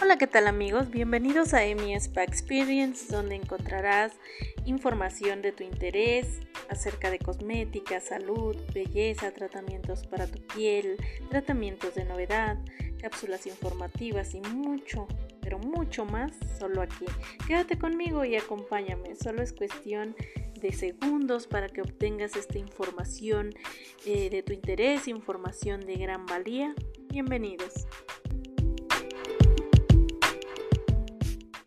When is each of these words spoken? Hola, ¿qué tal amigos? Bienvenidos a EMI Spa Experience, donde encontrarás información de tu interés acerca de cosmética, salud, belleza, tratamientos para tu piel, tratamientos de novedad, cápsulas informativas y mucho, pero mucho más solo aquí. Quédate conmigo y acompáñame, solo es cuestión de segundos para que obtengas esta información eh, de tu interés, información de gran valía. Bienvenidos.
Hola, 0.00 0.16
¿qué 0.16 0.28
tal 0.28 0.46
amigos? 0.46 0.90
Bienvenidos 0.90 1.54
a 1.54 1.64
EMI 1.64 1.94
Spa 1.94 2.22
Experience, 2.22 3.12
donde 3.12 3.34
encontrarás 3.34 4.12
información 4.64 5.42
de 5.42 5.50
tu 5.50 5.64
interés 5.64 6.38
acerca 6.68 7.10
de 7.10 7.18
cosmética, 7.18 7.98
salud, 8.00 8.54
belleza, 8.72 9.32
tratamientos 9.32 10.06
para 10.06 10.28
tu 10.28 10.38
piel, 10.46 10.98
tratamientos 11.30 11.96
de 11.96 12.04
novedad, 12.04 12.58
cápsulas 13.00 13.48
informativas 13.48 14.34
y 14.34 14.40
mucho, 14.40 15.08
pero 15.40 15.58
mucho 15.58 16.04
más 16.04 16.30
solo 16.60 16.80
aquí. 16.80 17.06
Quédate 17.48 17.76
conmigo 17.76 18.24
y 18.24 18.36
acompáñame, 18.36 19.16
solo 19.16 19.42
es 19.42 19.52
cuestión 19.52 20.14
de 20.60 20.72
segundos 20.72 21.48
para 21.48 21.68
que 21.68 21.80
obtengas 21.80 22.36
esta 22.36 22.58
información 22.58 23.52
eh, 24.06 24.30
de 24.30 24.44
tu 24.44 24.52
interés, 24.52 25.08
información 25.08 25.80
de 25.80 25.96
gran 25.96 26.24
valía. 26.24 26.72
Bienvenidos. 27.08 27.88